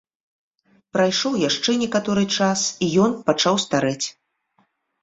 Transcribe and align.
Прайшоў 0.95 1.33
яшчэ 1.49 1.75
некаторы 1.83 2.23
час, 2.37 2.59
і 2.87 2.91
ён 3.05 3.11
пачаў 3.31 3.55
старэць. 3.67 4.05